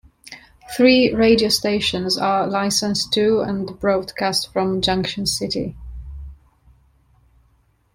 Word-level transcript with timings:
Three 0.75 1.13
radio 1.13 1.49
stations 1.49 2.17
are 2.17 2.47
licensed 2.47 3.13
to 3.13 3.41
and 3.41 3.79
broadcast 3.79 4.51
from 4.51 4.81
Junction 4.81 5.27
City. 5.27 5.75